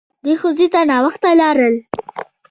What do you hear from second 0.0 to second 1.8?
دوی ښوونځي ته ناوخته لاړل!